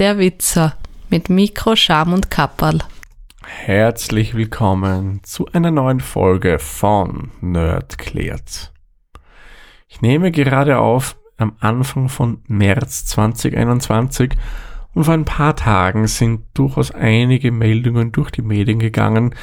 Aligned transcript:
Der 0.00 0.18
Witzer 0.18 0.78
mit 1.10 1.28
Mikro, 1.28 1.76
Scham 1.76 2.14
und 2.14 2.30
Kapperl. 2.30 2.78
Herzlich 3.44 4.34
willkommen 4.34 5.20
zu 5.24 5.44
einer 5.52 5.70
neuen 5.70 6.00
Folge 6.00 6.58
von 6.58 7.32
Nerd 7.42 7.98
klärt. 7.98 8.72
Ich 9.88 10.00
nehme 10.00 10.30
gerade 10.30 10.78
auf 10.78 11.18
am 11.36 11.54
Anfang 11.60 12.08
von 12.08 12.40
März 12.46 13.04
2021 13.08 14.30
und 14.94 15.04
vor 15.04 15.12
ein 15.12 15.26
paar 15.26 15.54
Tagen 15.54 16.06
sind 16.06 16.46
durchaus 16.54 16.92
einige 16.92 17.52
Meldungen 17.52 18.10
durch 18.10 18.30
die 18.30 18.40
Medien 18.40 18.78
gegangen, 18.78 19.34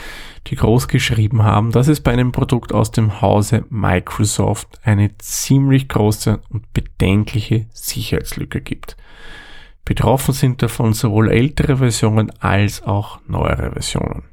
die 0.48 0.56
groß 0.56 0.88
geschrieben 0.88 1.44
haben, 1.44 1.72
dass 1.72 1.88
es 1.88 2.02
bei 2.02 2.14
einem 2.14 2.32
Produkt 2.32 2.74
aus 2.74 2.90
dem 2.90 3.22
Hause 3.22 3.64
Microsoft 3.70 4.80
eine 4.84 5.16
ziemlich 5.20 5.88
große 5.88 6.40
und 6.50 6.74
bedenkliche 6.74 7.68
Sicherheitslücke 7.74 8.62
gibt. 8.62 8.98
Betroffen 9.88 10.34
sind 10.34 10.62
davon 10.62 10.92
sowohl 10.92 11.32
ältere 11.32 11.78
Versionen 11.78 12.30
als 12.42 12.84
auch 12.84 13.22
neuere 13.26 13.72
Versionen. 13.72 14.24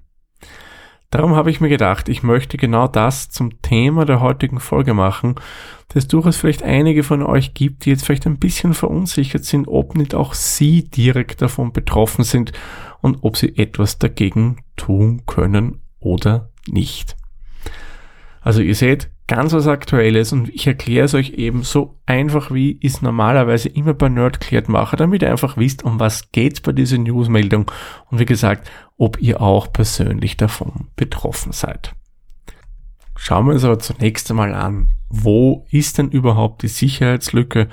Darum 1.10 1.36
habe 1.36 1.48
ich 1.48 1.60
mir 1.60 1.68
gedacht, 1.68 2.08
ich 2.08 2.24
möchte 2.24 2.56
genau 2.56 2.88
das 2.88 3.30
zum 3.30 3.62
Thema 3.62 4.04
der 4.04 4.20
heutigen 4.20 4.58
Folge 4.58 4.94
machen, 4.94 5.36
dass 5.90 6.08
durchaus 6.08 6.36
vielleicht 6.38 6.64
einige 6.64 7.04
von 7.04 7.22
euch 7.22 7.54
gibt, 7.54 7.84
die 7.84 7.90
jetzt 7.90 8.04
vielleicht 8.04 8.26
ein 8.26 8.40
bisschen 8.40 8.74
verunsichert 8.74 9.44
sind, 9.44 9.68
ob 9.68 9.94
nicht 9.94 10.12
auch 10.12 10.34
sie 10.34 10.90
direkt 10.90 11.40
davon 11.40 11.72
betroffen 11.72 12.24
sind 12.24 12.50
und 13.00 13.18
ob 13.22 13.36
sie 13.36 13.56
etwas 13.56 14.00
dagegen 14.00 14.56
tun 14.74 15.22
können 15.24 15.82
oder 16.00 16.50
nicht. 16.66 17.14
Also 18.40 18.60
ihr 18.60 18.74
seht, 18.74 19.08
ganz 19.26 19.52
was 19.52 19.66
Aktuelles 19.66 20.32
und 20.32 20.48
ich 20.50 20.66
erkläre 20.66 21.06
es 21.06 21.14
euch 21.14 21.30
eben 21.30 21.62
so 21.62 21.98
einfach 22.04 22.50
wie 22.50 22.78
ich 22.80 22.94
es 22.94 23.02
normalerweise 23.02 23.68
immer 23.68 23.94
bei 23.94 24.08
Nerdcleared 24.08 24.68
mache, 24.68 24.96
damit 24.96 25.22
ihr 25.22 25.30
einfach 25.30 25.56
wisst, 25.56 25.82
um 25.82 25.98
was 25.98 26.30
geht's 26.32 26.60
bei 26.60 26.72
dieser 26.72 26.98
Newsmeldung 26.98 27.70
und 28.10 28.18
wie 28.18 28.26
gesagt, 28.26 28.70
ob 28.98 29.20
ihr 29.20 29.40
auch 29.40 29.72
persönlich 29.72 30.36
davon 30.36 30.88
betroffen 30.96 31.52
seid. 31.52 31.94
Schauen 33.16 33.46
wir 33.46 33.54
uns 33.54 33.64
aber 33.64 33.78
zunächst 33.78 34.30
einmal 34.30 34.52
an, 34.52 34.90
wo 35.08 35.66
ist 35.70 35.98
denn 35.98 36.10
überhaupt 36.10 36.62
die 36.62 36.68
Sicherheitslücke 36.68 37.68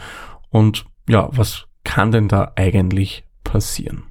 und 0.49 0.85
ja, 1.09 1.29
was 1.31 1.67
kann 1.83 2.11
denn 2.11 2.27
da 2.27 2.53
eigentlich 2.55 3.25
passieren? 3.43 4.03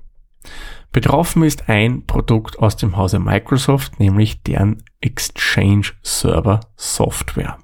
Betroffen 0.93 1.45
ist 1.45 1.69
ein 1.69 2.05
Produkt 2.05 2.59
aus 2.59 2.77
dem 2.77 2.97
Hause 2.97 3.21
Microsoft, 3.21 4.01
nämlich 4.01 4.43
deren 4.43 4.83
Exchange 5.01 5.93
Server 6.03 6.61
Software. 6.77 7.59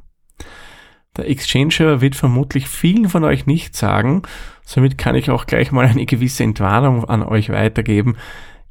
Der 1.16 1.28
Exchange 1.28 1.72
Server 1.72 2.00
wird 2.00 2.14
vermutlich 2.14 2.68
vielen 2.68 3.08
von 3.08 3.24
euch 3.24 3.46
nicht 3.46 3.74
sagen, 3.74 4.22
somit 4.64 4.96
kann 4.96 5.16
ich 5.16 5.30
auch 5.30 5.46
gleich 5.46 5.72
mal 5.72 5.86
eine 5.86 6.06
gewisse 6.06 6.44
Entwarnung 6.44 7.04
an 7.04 7.22
euch 7.22 7.48
weitergeben. 7.48 8.16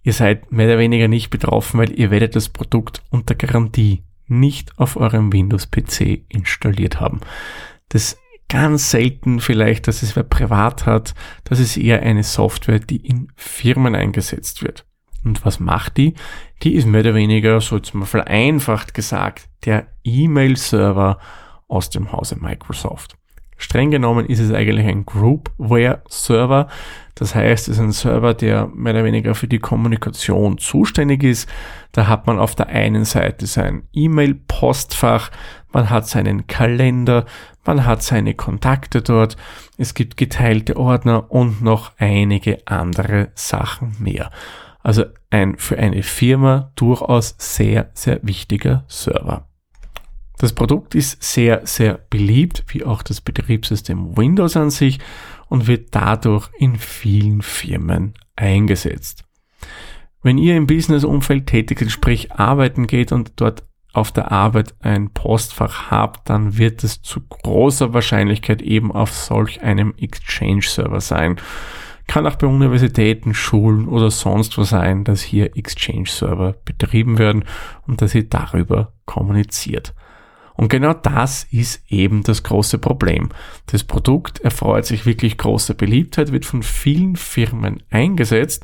Ihr 0.03 0.13
seid 0.13 0.51
mehr 0.51 0.67
oder 0.67 0.77
weniger 0.77 1.07
nicht 1.07 1.31
betroffen, 1.31 1.79
weil 1.79 1.91
ihr 1.91 2.11
werdet 2.11 2.35
das 2.35 2.49
Produkt 2.49 3.03
unter 3.09 3.35
Garantie 3.35 4.03
nicht 4.27 4.77
auf 4.79 4.95
eurem 4.95 5.33
Windows-PC 5.33 6.25
installiert 6.29 6.99
haben. 6.99 7.21
Das 7.89 8.17
ganz 8.49 8.91
selten 8.91 9.39
vielleicht, 9.39 9.87
dass 9.87 10.03
es 10.03 10.15
wer 10.15 10.23
privat 10.23 10.85
hat. 10.85 11.13
Das 11.43 11.59
ist 11.59 11.77
eher 11.77 12.01
eine 12.01 12.23
Software, 12.23 12.79
die 12.79 12.97
in 12.97 13.29
Firmen 13.35 13.95
eingesetzt 13.95 14.63
wird. 14.63 14.85
Und 15.23 15.43
was 15.43 15.59
macht 15.59 15.97
die? 15.97 16.13
Die 16.61 16.75
ist 16.75 16.85
mehr 16.85 17.01
oder 17.01 17.15
weniger, 17.15 17.59
so 17.59 17.77
jetzt 17.77 17.95
mal 17.95 18.05
vereinfacht 18.05 18.93
gesagt, 18.93 19.49
der 19.65 19.87
E-Mail-Server 20.03 21.17
aus 21.67 21.89
dem 21.89 22.11
Hause 22.11 22.37
Microsoft. 22.39 23.17
Streng 23.57 23.91
genommen 23.91 24.25
ist 24.25 24.39
es 24.39 24.51
eigentlich 24.51 24.85
ein 24.87 25.05
Groupware-Server. 25.05 26.67
Das 27.15 27.33
heißt, 27.33 27.69
es 27.69 27.77
ist 27.77 27.81
ein 27.81 27.93
Server, 27.93 28.33
der 28.33 28.67
mehr 28.67 28.93
oder 28.93 29.05
weniger 29.05 29.35
für 29.35 29.47
die 29.47 29.59
Kommunikation 29.59 30.57
zuständig 30.57 31.23
ist. 31.23 31.49
Da 31.93 32.07
hat 32.07 32.27
man 32.27 32.39
auf 32.39 32.55
der 32.55 32.67
einen 32.67 33.05
Seite 33.05 33.47
sein 33.47 33.83
E-Mail-Postfach, 33.93 35.31
man 35.71 35.89
hat 35.89 36.07
seinen 36.07 36.47
Kalender, 36.47 37.25
man 37.65 37.85
hat 37.85 38.03
seine 38.03 38.33
Kontakte 38.33 39.01
dort, 39.01 39.37
es 39.77 39.93
gibt 39.93 40.17
geteilte 40.17 40.75
Ordner 40.75 41.31
und 41.31 41.61
noch 41.61 41.93
einige 41.97 42.59
andere 42.67 43.29
Sachen 43.35 43.95
mehr. 43.99 44.29
Also 44.83 45.05
ein 45.29 45.57
für 45.57 45.79
eine 45.79 46.03
Firma 46.03 46.71
durchaus 46.75 47.35
sehr, 47.37 47.89
sehr 47.93 48.19
wichtiger 48.23 48.83
Server. 48.87 49.47
Das 50.37 50.53
Produkt 50.53 50.95
ist 50.95 51.23
sehr, 51.23 51.65
sehr 51.65 51.99
beliebt, 52.09 52.65
wie 52.67 52.83
auch 52.83 53.01
das 53.01 53.21
Betriebssystem 53.21 54.17
Windows 54.17 54.57
an 54.57 54.69
sich 54.69 54.99
und 55.47 55.67
wird 55.67 55.89
dadurch 55.91 56.49
in 56.57 56.75
vielen 56.75 57.41
Firmen 57.41 58.13
eingesetzt. 58.35 59.23
Wenn 60.21 60.37
ihr 60.37 60.57
im 60.57 60.67
Business-Umfeld 60.67 61.47
tätig 61.47 61.79
seid, 61.79 61.91
sprich 61.91 62.31
arbeiten 62.33 62.87
geht 62.87 63.11
und 63.11 63.33
dort 63.37 63.63
auf 63.93 64.11
der 64.11 64.31
Arbeit 64.31 64.75
ein 64.81 65.11
Postfach 65.11 65.89
habt, 65.89 66.29
dann 66.29 66.57
wird 66.57 66.83
es 66.83 67.01
zu 67.01 67.21
großer 67.21 67.93
Wahrscheinlichkeit 67.93 68.61
eben 68.61 68.91
auf 68.91 69.13
solch 69.13 69.61
einem 69.61 69.93
Exchange-Server 69.97 70.99
sein. 70.99 71.37
Kann 72.07 72.27
auch 72.27 72.35
bei 72.35 72.47
Universitäten, 72.47 73.33
Schulen 73.33 73.87
oder 73.87 74.11
sonst 74.11 74.57
wo 74.57 74.63
sein, 74.63 75.05
dass 75.05 75.21
hier 75.21 75.55
Exchange-Server 75.55 76.55
betrieben 76.65 77.17
werden 77.17 77.45
und 77.87 78.01
dass 78.01 78.13
ihr 78.13 78.27
darüber 78.27 78.93
kommuniziert. 79.05 79.93
Und 80.55 80.69
genau 80.69 80.93
das 80.93 81.45
ist 81.51 81.83
eben 81.89 82.23
das 82.23 82.43
große 82.43 82.79
Problem. 82.79 83.29
Das 83.67 83.83
Produkt 83.83 84.39
erfreut 84.39 84.85
sich 84.85 85.05
wirklich 85.05 85.37
großer 85.37 85.73
Beliebtheit, 85.73 86.31
wird 86.31 86.45
von 86.45 86.63
vielen 86.63 87.15
Firmen 87.15 87.83
eingesetzt 87.89 88.63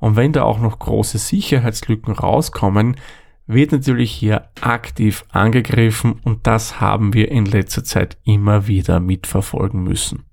und 0.00 0.16
wenn 0.16 0.32
da 0.32 0.42
auch 0.42 0.58
noch 0.58 0.78
große 0.78 1.18
Sicherheitslücken 1.18 2.14
rauskommen, 2.14 2.96
wird 3.46 3.72
natürlich 3.72 4.12
hier 4.12 4.48
aktiv 4.60 5.24
angegriffen 5.30 6.20
und 6.22 6.46
das 6.46 6.80
haben 6.80 7.14
wir 7.14 7.30
in 7.30 7.46
letzter 7.46 7.84
Zeit 7.84 8.16
immer 8.24 8.66
wieder 8.66 9.00
mitverfolgen 9.00 9.82
müssen. 9.82 10.24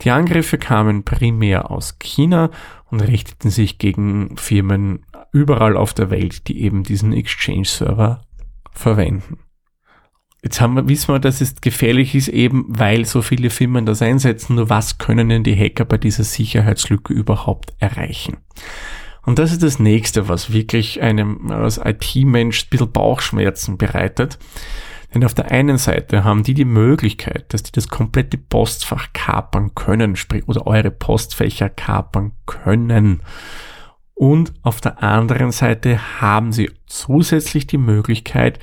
Die 0.00 0.10
Angriffe 0.10 0.58
kamen 0.58 1.04
primär 1.04 1.70
aus 1.70 1.98
China 1.98 2.50
und 2.90 3.00
richteten 3.00 3.50
sich 3.50 3.78
gegen 3.78 4.36
Firmen 4.36 5.06
überall 5.32 5.76
auf 5.76 5.94
der 5.94 6.10
Welt, 6.10 6.48
die 6.48 6.62
eben 6.62 6.82
diesen 6.82 7.12
Exchange-Server 7.12 8.22
verwenden. 8.72 9.38
Jetzt 10.42 10.60
haben 10.60 10.74
wir, 10.74 10.88
wissen 10.88 11.14
wir, 11.14 11.20
dass 11.20 11.40
es 11.40 11.60
gefährlich 11.60 12.16
ist, 12.16 12.26
eben 12.26 12.64
weil 12.68 13.04
so 13.04 13.22
viele 13.22 13.48
Firmen 13.48 13.86
das 13.86 14.02
einsetzen. 14.02 14.56
Nur 14.56 14.68
was 14.68 14.98
können 14.98 15.28
denn 15.28 15.44
die 15.44 15.56
Hacker 15.56 15.84
bei 15.84 15.98
dieser 15.98 16.24
Sicherheitslücke 16.24 17.12
überhaupt 17.12 17.72
erreichen? 17.78 18.38
Und 19.24 19.38
das 19.38 19.52
ist 19.52 19.62
das 19.62 19.78
nächste, 19.78 20.28
was 20.28 20.52
wirklich 20.52 21.00
einem 21.00 21.52
als 21.52 21.78
IT-Mensch 21.78 22.64
ein 22.64 22.70
bisschen 22.70 22.90
Bauchschmerzen 22.90 23.78
bereitet. 23.78 24.40
Denn 25.14 25.24
auf 25.24 25.34
der 25.34 25.52
einen 25.52 25.78
Seite 25.78 26.24
haben 26.24 26.42
die 26.42 26.54
die 26.54 26.64
Möglichkeit, 26.64 27.52
dass 27.54 27.62
die 27.62 27.70
das 27.70 27.88
komplette 27.88 28.36
Postfach 28.36 29.12
kapern 29.12 29.76
können, 29.76 30.16
sprich, 30.16 30.48
oder 30.48 30.66
eure 30.66 30.90
Postfächer 30.90 31.68
kapern 31.68 32.32
können. 32.46 33.20
Und 34.14 34.54
auf 34.62 34.80
der 34.80 35.04
anderen 35.04 35.52
Seite 35.52 36.20
haben 36.20 36.50
sie 36.50 36.70
zusätzlich 36.86 37.68
die 37.68 37.78
Möglichkeit, 37.78 38.58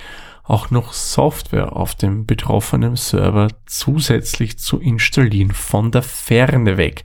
auch 0.50 0.72
noch 0.72 0.94
Software 0.94 1.76
auf 1.76 1.94
dem 1.94 2.26
betroffenen 2.26 2.96
Server 2.96 3.50
zusätzlich 3.68 4.58
zu 4.58 4.80
installieren 4.80 5.52
von 5.52 5.92
der 5.92 6.02
Ferne 6.02 6.78
weg. 6.78 7.04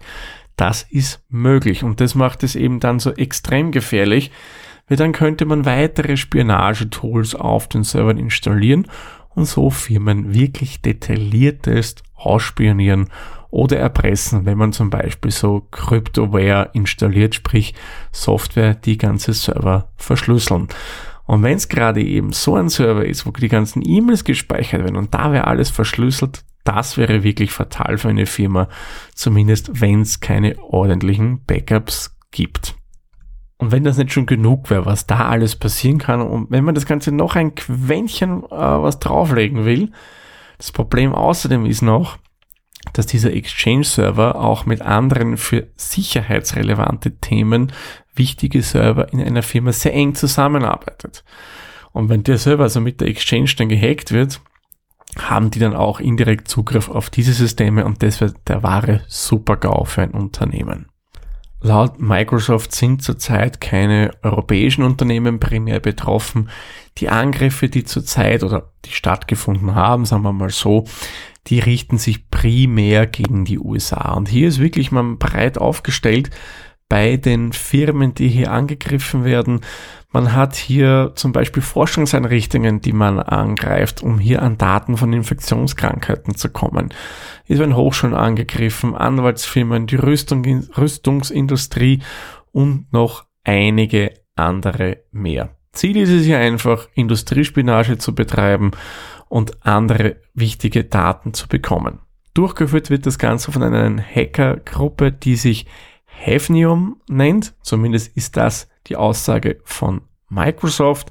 Das 0.57 0.83
ist 0.83 1.23
möglich 1.29 1.85
und 1.85 2.01
das 2.01 2.15
macht 2.15 2.43
es 2.43 2.57
eben 2.57 2.81
dann 2.81 3.01
so 3.01 3.13
extrem 3.13 3.71
gefährlich, 3.71 4.31
weil 4.89 4.97
dann 4.97 5.13
könnte 5.13 5.45
man 5.45 5.67
weitere 5.67 6.17
Spionagetools 6.17 7.35
auf 7.35 7.69
den 7.69 7.85
Servern 7.85 8.17
installieren 8.17 8.87
und 9.35 9.45
so 9.45 9.69
Firmen 9.69 10.33
wirklich 10.33 10.81
detailliertest 10.81 12.03
ausspionieren 12.15 13.11
oder 13.51 13.79
erpressen, 13.79 14.47
wenn 14.47 14.57
man 14.57 14.73
zum 14.73 14.89
Beispiel 14.89 15.31
so 15.31 15.67
Cryptoware 15.71 16.71
installiert, 16.73 17.35
sprich 17.35 17.75
Software, 18.11 18.75
die 18.75 18.97
ganze 18.97 19.35
Server 19.35 19.91
verschlüsseln. 19.97 20.69
Und 21.27 21.43
wenn 21.43 21.57
es 21.57 21.69
gerade 21.69 22.03
eben 22.03 22.33
so 22.33 22.57
ein 22.57 22.69
Server 22.69 23.05
ist, 23.05 23.27
wo 23.27 23.31
die 23.31 23.49
ganzen 23.49 23.83
E-Mails 23.87 24.25
gespeichert 24.25 24.83
werden 24.83 24.97
und 24.97 25.15
da 25.15 25.33
wäre 25.33 25.47
alles 25.47 25.71
verschlüsselt, 25.71 26.45
das 26.65 26.97
wäre 26.97 27.23
wirklich 27.23 27.51
fatal 27.51 27.99
für 27.99 28.09
eine 28.09 28.27
Firma, 28.27 28.69
zumindest 29.15 29.81
wenn 29.81 30.01
es 30.01 30.21
keine 30.21 30.59
ordentlichen 30.59 31.45
Backups 31.45 32.17
gibt. 32.31 32.75
Und 33.59 33.71
wenn 33.71 33.85
das 33.85 33.97
nicht 33.97 34.13
schon 34.13 34.27
genug 34.27 34.71
wäre, 34.71 34.85
was 34.85 35.07
da 35.07 35.29
alles 35.29 35.57
passieren 35.57 35.99
kann, 35.99 36.21
und 36.21 36.51
wenn 36.51 36.65
man 36.65 36.75
das 36.75 36.87
Ganze 36.87 37.13
noch 37.13 37.37
ein 37.37 37.55
Quäntchen 37.55 38.43
äh, 38.45 38.49
was 38.51 38.99
drauflegen 38.99 39.65
will, 39.65 39.93
das 40.59 40.73
Problem 40.73 41.15
außerdem 41.15 41.65
ist 41.67 41.83
noch, 41.83 42.19
dass 42.93 43.07
dieser 43.07 43.33
Exchange-Server 43.33 44.41
auch 44.41 44.67
mit 44.67 44.83
anderen 44.83 45.37
für 45.37 45.69
sicherheitsrelevante 45.77 47.19
Themen 47.19 47.73
wichtige 48.15 48.63
Server 48.63 49.13
in 49.13 49.21
einer 49.21 49.43
Firma 49.43 49.73
sehr 49.73 49.95
eng 49.95 50.15
zusammenarbeitet. 50.15 51.25
Und 51.93 52.09
wenn 52.09 52.25
der 52.25 52.39
Server 52.39 52.65
also 52.65 52.81
mit 52.81 53.01
der 53.01 53.09
Exchange 53.09 53.53
dann 53.57 53.69
gehackt 53.69 54.13
wird, 54.13 54.41
haben 55.19 55.51
die 55.51 55.61
dann 55.61 55.75
auch 55.75 56.01
indirekt 56.01 56.49
Zugriff 56.49 56.89
auf 56.89 57.11
diese 57.11 57.33
Systeme 57.33 57.85
und 57.85 58.03
das 58.03 58.21
wird 58.21 58.37
der 58.49 58.63
wahre 58.63 59.03
Super-GAU 59.07 59.85
für 59.85 60.03
ein 60.03 60.11
Unternehmen. 60.11 60.87
Laut 61.61 61.99
Microsoft 61.99 62.75
sind 62.75 63.03
zurzeit 63.03 63.59
keine 63.59 64.11
europäischen 64.23 64.83
Unternehmen 64.83 65.41
primär 65.41 65.81
betroffen. 65.81 66.51
Die 66.99 67.09
Angriffe, 67.09 67.71
die 67.71 67.85
zurzeit 67.85 68.43
oder 68.43 68.73
die 68.85 68.93
stattgefunden 68.93 69.75
haben, 69.75 70.05
sagen 70.05 70.25
wir 70.25 70.33
mal 70.35 70.51
so, 70.51 70.85
die 71.47 71.61
richten 71.61 71.97
sich 71.97 72.29
primär 72.29 73.07
gegen 73.07 73.47
die 73.47 73.59
USA. 73.59 74.13
Und 74.13 74.29
hier 74.29 74.49
ist 74.49 74.59
wirklich 74.59 74.93
mal 74.93 75.17
breit 75.17 75.57
aufgestellt 75.57 76.31
bei 76.89 77.17
den 77.17 77.53
Firmen, 77.53 78.15
die 78.15 78.29
hier 78.29 78.53
angegriffen 78.53 79.25
werden. 79.25 79.61
Man 80.11 80.33
hat 80.33 80.55
hier 80.55 81.13
zum 81.15 81.33
Beispiel 81.33 81.63
Forschungseinrichtungen, 81.63 82.81
die 82.81 82.93
man 82.93 83.19
angreift, 83.19 84.03
um 84.03 84.19
hier 84.19 84.43
an 84.43 84.59
Daten 84.59 84.97
von 84.97 85.13
Infektionskrankheiten 85.13 86.35
zu 86.37 86.51
kommen. 86.51 86.93
Es 87.49 87.59
werden 87.59 87.77
Hochschulen 87.77 88.15
angegriffen, 88.15 88.95
Anwaltsfirmen, 88.95 89.87
die 89.87 89.97
Rüstung, 89.97 90.45
Rüstungsindustrie 90.77 92.01
und 92.53 92.93
noch 92.93 93.25
einige 93.45 94.13
andere 94.37 94.99
mehr. 95.11 95.57
Ziel 95.73 95.97
ist 95.97 96.11
es 96.11 96.25
hier 96.25 96.39
einfach, 96.39 96.89
Industriespionage 96.95 97.99
zu 97.99 98.15
betreiben 98.15 98.71
und 99.29 99.67
andere 99.67 100.17
wichtige 100.33 100.85
Daten 100.85 101.35
zu 101.35 101.49
bekommen. 101.49 101.99
Durchgeführt 102.35 102.91
wird 102.91 103.07
das 103.07 103.19
Ganze 103.19 103.53
von 103.53 103.63
einer 103.63 104.03
Hackergruppe, 104.03 105.13
die 105.13 105.37
sich 105.37 105.67
Hafnium 106.21 107.01
nennt. 107.09 107.55
Zumindest 107.63 108.17
ist 108.17 108.37
das 108.37 108.69
die 108.87 108.97
Aussage 108.97 109.61
von 109.65 110.03
Microsoft 110.29 111.11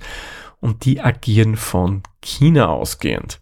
und 0.59 0.85
die 0.85 1.01
agieren 1.01 1.55
von 1.55 2.03
China 2.21 2.67
ausgehend. 2.67 3.41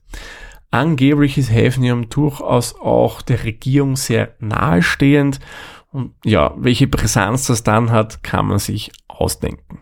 Angeblich 0.71 1.37
ist 1.37 1.51
Hafnium 1.51 2.09
durchaus 2.09 2.79
auch 2.79 3.21
der 3.21 3.43
Regierung 3.43 3.95
sehr 3.95 4.35
nahestehend 4.39 5.39
und 5.91 6.13
ja, 6.23 6.53
welche 6.57 6.87
Brisanz 6.87 7.47
das 7.47 7.63
dann 7.63 7.91
hat, 7.91 8.23
kann 8.23 8.47
man 8.47 8.59
sich 8.59 8.91
ausdenken. 9.07 9.81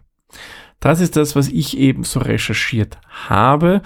Das 0.80 1.02
ist 1.02 1.16
das, 1.16 1.36
was 1.36 1.48
ich 1.48 1.78
eben 1.78 2.04
so 2.04 2.20
recherchiert 2.20 2.98
habe, 3.08 3.82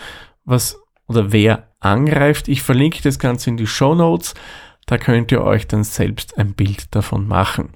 was 0.46 0.80
oder 1.08 1.32
wer 1.32 1.74
angreift. 1.80 2.48
Ich 2.48 2.62
verlinke 2.62 3.02
das 3.02 3.20
Ganze 3.20 3.50
in 3.50 3.58
die 3.58 3.68
Show 3.68 3.96
Notes. 3.96 4.36
Da 4.86 4.98
könnt 4.98 5.32
ihr 5.32 5.42
euch 5.44 5.68
dann 5.68 5.84
selbst 5.84 6.38
ein 6.38 6.54
Bild 6.54 6.94
davon 6.94 7.28
machen. 7.28 7.70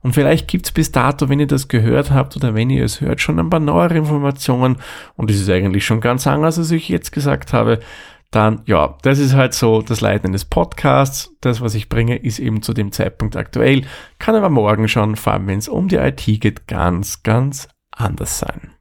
Und 0.00 0.14
vielleicht 0.14 0.48
gibt's 0.48 0.72
bis 0.72 0.92
dato, 0.92 1.28
wenn 1.28 1.40
ihr 1.40 1.46
das 1.46 1.68
gehört 1.68 2.10
habt 2.10 2.36
oder 2.36 2.54
wenn 2.54 2.70
ihr 2.70 2.84
es 2.84 3.00
hört, 3.00 3.20
schon 3.20 3.38
ein 3.38 3.50
paar 3.50 3.60
neuere 3.60 3.96
Informationen. 3.96 4.76
Und 5.14 5.30
es 5.30 5.40
ist 5.40 5.50
eigentlich 5.50 5.84
schon 5.84 6.00
ganz 6.00 6.26
anders, 6.26 6.58
als 6.58 6.70
ich 6.70 6.88
jetzt 6.88 7.12
gesagt 7.12 7.52
habe. 7.52 7.80
Dann, 8.30 8.62
ja, 8.66 8.96
das 9.02 9.20
ist 9.20 9.34
halt 9.34 9.54
so 9.54 9.80
das 9.80 10.00
Leiden 10.00 10.30
eines 10.30 10.44
Podcasts. 10.44 11.36
Das, 11.40 11.60
was 11.60 11.74
ich 11.74 11.88
bringe, 11.88 12.16
ist 12.16 12.40
eben 12.40 12.62
zu 12.62 12.72
dem 12.72 12.90
Zeitpunkt 12.90 13.36
aktuell. 13.36 13.82
Kann 14.18 14.34
aber 14.34 14.50
morgen 14.50 14.88
schon, 14.88 15.14
vor 15.14 15.34
allem 15.34 15.46
wenn 15.46 15.58
es 15.58 15.68
um 15.68 15.86
die 15.86 15.96
IT 15.96 16.24
geht, 16.40 16.66
ganz, 16.66 17.22
ganz 17.22 17.68
anders 17.92 18.40
sein. 18.40 18.72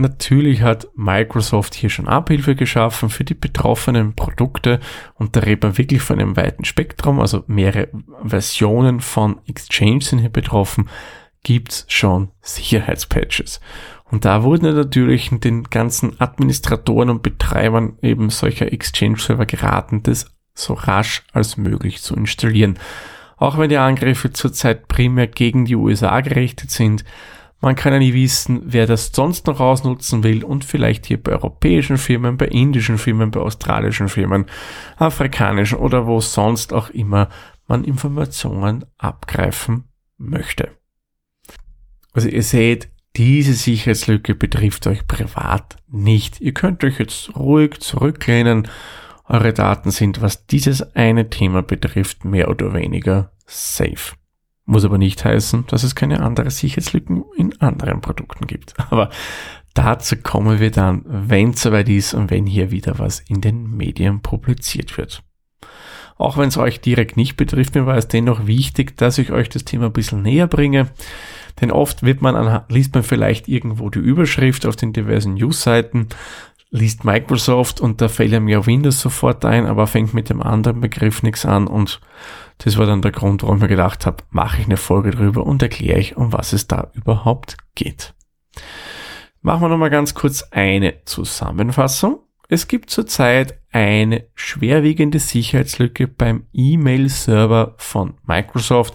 Natürlich 0.00 0.62
hat 0.62 0.88
Microsoft 0.94 1.74
hier 1.74 1.90
schon 1.90 2.08
Abhilfe 2.08 2.54
geschaffen 2.54 3.10
für 3.10 3.22
die 3.22 3.34
betroffenen 3.34 4.14
Produkte 4.14 4.80
und 5.16 5.36
da 5.36 5.40
redet 5.40 5.62
man 5.62 5.76
wirklich 5.76 6.00
von 6.00 6.18
einem 6.18 6.38
weiten 6.38 6.64
Spektrum, 6.64 7.20
also 7.20 7.44
mehrere 7.48 7.88
Versionen 8.24 9.00
von 9.00 9.42
Exchange 9.46 10.00
sind 10.00 10.20
hier 10.20 10.30
betroffen, 10.30 10.88
gibt's 11.42 11.84
schon 11.88 12.30
Sicherheitspatches. 12.40 13.60
Und 14.10 14.24
da 14.24 14.42
wurden 14.42 14.74
natürlich 14.74 15.28
den 15.28 15.64
ganzen 15.64 16.18
Administratoren 16.18 17.10
und 17.10 17.22
Betreibern 17.22 17.98
eben 18.00 18.30
solcher 18.30 18.72
Exchange-Server 18.72 19.44
geraten, 19.44 20.02
das 20.02 20.34
so 20.54 20.72
rasch 20.72 21.24
als 21.34 21.58
möglich 21.58 22.00
zu 22.00 22.14
installieren. 22.16 22.78
Auch 23.36 23.58
wenn 23.58 23.68
die 23.68 23.76
Angriffe 23.76 24.32
zurzeit 24.32 24.88
primär 24.88 25.26
gegen 25.26 25.66
die 25.66 25.76
USA 25.76 26.22
gerichtet 26.22 26.70
sind, 26.70 27.04
man 27.60 27.76
kann 27.76 27.92
ja 27.92 27.98
nie 27.98 28.14
wissen, 28.14 28.62
wer 28.64 28.86
das 28.86 29.12
sonst 29.12 29.46
noch 29.46 29.60
ausnutzen 29.60 30.22
will 30.22 30.44
und 30.44 30.64
vielleicht 30.64 31.06
hier 31.06 31.22
bei 31.22 31.32
europäischen 31.32 31.98
Firmen, 31.98 32.36
bei 32.36 32.46
indischen 32.46 32.96
Firmen, 32.96 33.30
bei 33.30 33.40
australischen 33.40 34.08
Firmen, 34.08 34.46
afrikanischen 34.96 35.78
oder 35.78 36.06
wo 36.06 36.20
sonst 36.20 36.72
auch 36.72 36.90
immer 36.90 37.28
man 37.66 37.84
Informationen 37.84 38.84
abgreifen 38.98 39.84
möchte. 40.16 40.70
Also 42.12 42.28
ihr 42.28 42.42
seht, 42.42 42.88
diese 43.16 43.54
Sicherheitslücke 43.54 44.34
betrifft 44.34 44.86
euch 44.86 45.06
privat 45.06 45.76
nicht. 45.88 46.40
Ihr 46.40 46.54
könnt 46.54 46.82
euch 46.84 46.98
jetzt 46.98 47.34
ruhig 47.36 47.80
zurücklehnen. 47.80 48.68
Eure 49.26 49.52
Daten 49.52 49.90
sind, 49.90 50.22
was 50.22 50.46
dieses 50.46 50.94
eine 50.96 51.28
Thema 51.30 51.62
betrifft, 51.62 52.24
mehr 52.24 52.48
oder 52.48 52.72
weniger 52.72 53.32
safe. 53.46 54.14
Muss 54.70 54.84
aber 54.84 54.98
nicht 54.98 55.24
heißen, 55.24 55.64
dass 55.66 55.82
es 55.82 55.96
keine 55.96 56.20
anderen 56.20 56.50
Sicherheitslücken 56.50 57.24
in 57.36 57.60
anderen 57.60 58.00
Produkten 58.00 58.46
gibt. 58.46 58.74
Aber 58.90 59.10
dazu 59.74 60.14
kommen 60.16 60.60
wir 60.60 60.70
dann, 60.70 61.02
wenn 61.04 61.50
es 61.50 61.62
soweit 61.62 61.88
ist 61.88 62.14
und 62.14 62.30
wenn 62.30 62.46
hier 62.46 62.70
wieder 62.70 63.00
was 63.00 63.18
in 63.18 63.40
den 63.40 63.76
Medien 63.76 64.20
publiziert 64.20 64.96
wird. 64.96 65.24
Auch 66.18 66.36
wenn 66.36 66.50
es 66.50 66.56
euch 66.56 66.80
direkt 66.80 67.16
nicht 67.16 67.36
betrifft, 67.36 67.74
mir 67.74 67.84
war 67.84 67.96
es 67.96 68.06
dennoch 68.06 68.46
wichtig, 68.46 68.96
dass 68.96 69.18
ich 69.18 69.32
euch 69.32 69.48
das 69.48 69.64
Thema 69.64 69.86
ein 69.86 69.92
bisschen 69.92 70.22
näher 70.22 70.46
bringe. 70.46 70.86
Denn 71.60 71.72
oft 71.72 72.04
wird 72.04 72.22
man 72.22 72.36
an, 72.36 72.62
liest 72.68 72.94
man 72.94 73.02
vielleicht 73.02 73.48
irgendwo 73.48 73.90
die 73.90 73.98
Überschrift 73.98 74.66
auf 74.66 74.76
den 74.76 74.92
diversen 74.92 75.34
News-Seiten, 75.34 76.10
liest 76.70 77.04
Microsoft 77.04 77.80
und 77.80 78.00
da 78.00 78.06
fällt 78.06 78.30
ja 78.30 78.66
Windows 78.66 79.00
sofort 79.00 79.44
ein, 79.44 79.66
aber 79.66 79.88
fängt 79.88 80.14
mit 80.14 80.30
dem 80.30 80.40
anderen 80.40 80.80
Begriff 80.80 81.24
nichts 81.24 81.44
an 81.44 81.66
und 81.66 82.00
das 82.62 82.76
war 82.76 82.86
dann 82.86 83.02
der 83.02 83.10
Grund, 83.10 83.42
warum 83.42 83.56
ich 83.56 83.62
mir 83.62 83.68
gedacht 83.68 84.06
habe, 84.06 84.22
mache 84.30 84.60
ich 84.60 84.66
eine 84.66 84.76
Folge 84.76 85.10
drüber 85.10 85.46
und 85.46 85.62
erkläre 85.62 85.98
ich, 85.98 86.16
um 86.16 86.32
was 86.32 86.52
es 86.52 86.66
da 86.66 86.90
überhaupt 86.94 87.56
geht. 87.74 88.14
Machen 89.40 89.62
wir 89.62 89.68
nochmal 89.68 89.90
ganz 89.90 90.14
kurz 90.14 90.42
eine 90.50 91.04
Zusammenfassung. 91.04 92.20
Es 92.48 92.68
gibt 92.68 92.90
zurzeit 92.90 93.58
eine 93.72 94.26
schwerwiegende 94.34 95.18
Sicherheitslücke 95.18 96.08
beim 96.08 96.46
E-Mail-Server 96.52 97.74
von 97.78 98.14
Microsoft, 98.26 98.94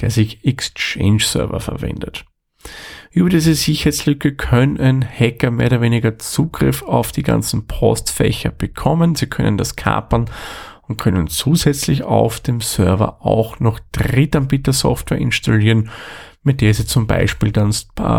der 0.00 0.10
sich 0.10 0.44
Exchange 0.44 1.20
Server 1.20 1.58
verwendet. 1.58 2.24
Über 3.10 3.28
diese 3.28 3.54
Sicherheitslücke 3.54 4.34
können 4.36 5.04
Hacker 5.04 5.50
mehr 5.50 5.66
oder 5.66 5.80
weniger 5.80 6.18
Zugriff 6.18 6.82
auf 6.82 7.10
die 7.10 7.22
ganzen 7.22 7.66
Postfächer 7.66 8.50
bekommen. 8.50 9.16
Sie 9.16 9.26
können 9.26 9.58
das 9.58 9.74
kapern 9.74 10.30
und 10.88 10.98
können 10.98 11.28
zusätzlich 11.28 12.02
auf 12.02 12.40
dem 12.40 12.60
Server 12.60 13.24
auch 13.24 13.60
noch 13.60 13.80
Drittanbieter-Software 13.92 15.18
installieren, 15.18 15.90
mit 16.42 16.60
der 16.60 16.74
sie 16.74 16.86
zum 16.86 17.06
Beispiel 17.06 17.52
dann 17.52 17.72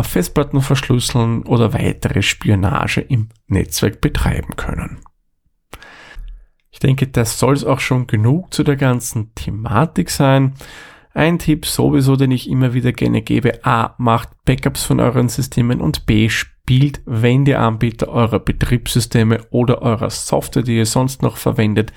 Festplatten 0.03 0.61
verschlüsseln 0.61 1.43
oder 1.43 1.73
weitere 1.73 2.21
Spionage 2.21 3.01
im 3.01 3.29
Netzwerk 3.47 3.99
betreiben 3.99 4.55
können. 4.55 4.99
Ich 6.71 6.79
denke, 6.79 7.07
das 7.07 7.37
soll 7.37 7.53
es 7.53 7.65
auch 7.65 7.79
schon 7.79 8.07
genug 8.07 8.53
zu 8.53 8.63
der 8.63 8.77
ganzen 8.77 9.35
Thematik 9.35 10.09
sein. 10.09 10.53
Ein 11.13 11.37
Tipp 11.37 11.67
sowieso, 11.67 12.15
den 12.15 12.31
ich 12.31 12.49
immer 12.49 12.73
wieder 12.73 12.91
gerne 12.93 13.21
gebe. 13.21 13.63
A, 13.63 13.93
macht 13.99 14.29
Backups 14.45 14.83
von 14.83 14.99
euren 14.99 15.29
Systemen 15.29 15.81
und 15.81 16.07
B, 16.07 16.29
spielt, 16.29 17.01
wenn 17.05 17.45
die 17.45 17.55
Anbieter 17.55 18.07
eurer 18.07 18.39
Betriebssysteme 18.39 19.45
oder 19.51 19.83
eurer 19.83 20.09
Software, 20.09 20.63
die 20.63 20.77
ihr 20.77 20.87
sonst 20.87 21.21
noch 21.21 21.37
verwendet, 21.37 21.93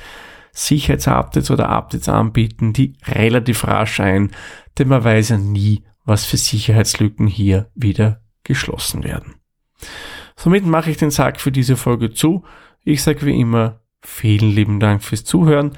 Sicherheitsupdates 0.56 1.50
oder 1.50 1.68
Updates 1.68 2.08
anbieten, 2.08 2.72
die 2.72 2.94
relativ 3.04 3.64
rasch 3.64 4.00
ein, 4.00 4.30
denn 4.78 4.88
man 4.88 5.04
weiß 5.04 5.28
ja 5.28 5.38
nie, 5.38 5.84
was 6.04 6.25
für 6.25 6.38
Sicherheitslücken 6.38 7.26
hier 7.26 7.70
wieder 7.75 8.22
geschlossen 8.42 9.04
werden. 9.04 9.34
Somit 10.34 10.64
mache 10.64 10.90
ich 10.90 10.96
den 10.96 11.10
Sack 11.10 11.40
für 11.40 11.52
diese 11.52 11.76
Folge 11.76 12.12
zu. 12.12 12.44
Ich 12.84 13.02
sage 13.02 13.26
wie 13.26 13.38
immer 13.38 13.80
vielen 14.00 14.50
lieben 14.50 14.80
Dank 14.80 15.02
fürs 15.02 15.25
Zuhören. 15.25 15.76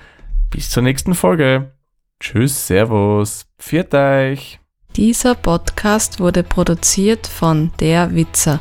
Bis 0.51 0.71
zur 0.71 0.83
nächsten 0.83 1.15
Folge. 1.15 1.73
Tschüss, 2.21 2.67
Servus, 2.67 3.47
pfiat 3.59 3.95
euch. 3.95 4.61
Dieser 4.97 5.35
Podcast 5.35 6.21
wurde 6.21 6.43
produziert 6.43 7.27
von 7.27 7.73
Der 7.81 8.15
Witzer 8.15 8.61